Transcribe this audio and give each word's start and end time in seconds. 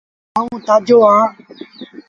آئوٚݩ 0.37 0.63
تآجو 0.65 0.97
اهآݩ۔ 1.07 1.27